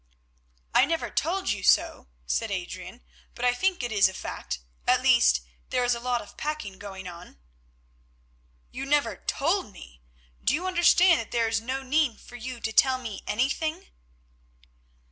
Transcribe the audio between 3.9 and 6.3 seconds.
is a fact; at least there is a lot